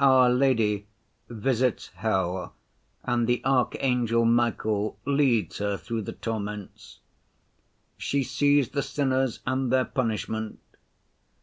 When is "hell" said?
1.88-2.54